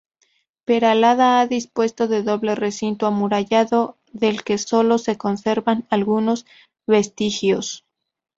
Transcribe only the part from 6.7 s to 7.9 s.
vestigios.